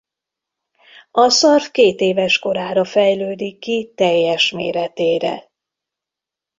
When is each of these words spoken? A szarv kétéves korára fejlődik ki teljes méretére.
A 1.11 1.29
szarv 1.29 1.63
kétéves 1.65 2.39
korára 2.39 2.85
fejlődik 2.85 3.59
ki 3.59 3.91
teljes 3.95 4.51
méretére. 4.51 5.49